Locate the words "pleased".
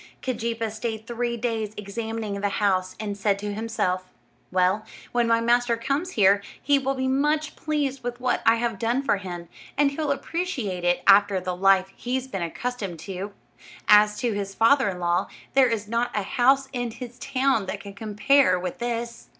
7.55-8.03